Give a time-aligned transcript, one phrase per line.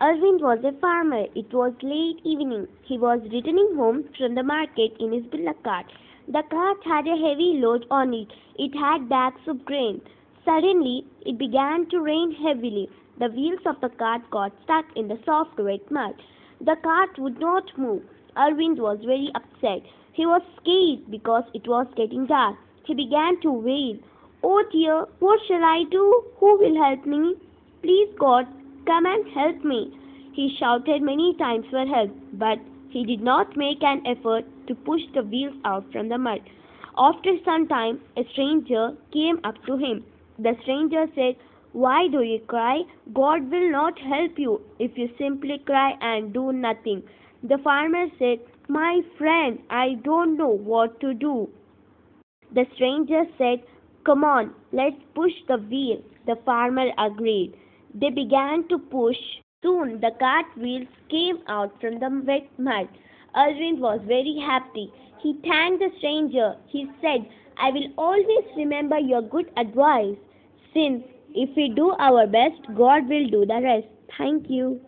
[0.00, 1.24] Arvind was a farmer.
[1.34, 2.68] It was late evening.
[2.82, 5.86] He was returning home from the market in his bullock cart.
[6.26, 8.32] The cart had a heavy load on it.
[8.56, 10.00] It had bags of grain.
[10.44, 12.88] Suddenly, it began to rain heavily.
[13.18, 16.14] The wheels of the cart got stuck in the soft wet mud.
[16.60, 18.02] The cart would not move.
[18.36, 19.82] Arvind was very upset.
[20.12, 22.56] He was scared because it was getting dark.
[22.84, 23.98] He began to wail,
[24.42, 26.24] Oh dear, what shall I do?
[26.38, 27.36] Who will help me?
[27.82, 28.46] Please, God,
[28.86, 29.92] come and help me.
[30.32, 32.58] He shouted many times for help, but
[32.94, 36.50] he did not make an effort to push the wheels out from the mud.
[36.96, 40.04] After some time, a stranger came up to him.
[40.38, 41.34] The stranger said,
[41.72, 42.82] Why do you cry?
[43.12, 47.02] God will not help you if you simply cry and do nothing.
[47.42, 51.50] The farmer said, My friend, I don't know what to do.
[52.52, 53.64] The stranger said,
[54.06, 56.00] Come on, let's push the wheel.
[56.26, 57.56] The farmer agreed.
[57.92, 59.16] They began to push.
[59.64, 62.86] Soon the cart wheels came out from the wet mud.
[63.34, 64.92] Arvind was very happy.
[65.20, 66.54] He thanked the stranger.
[66.66, 67.26] He said,
[67.56, 70.16] I will always remember your good advice,
[70.74, 71.02] since
[71.34, 73.86] if we do our best, God will do the rest.
[74.18, 74.80] Thank you.